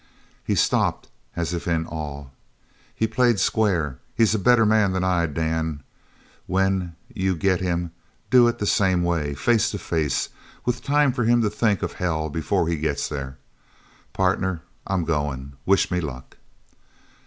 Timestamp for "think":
11.51-11.83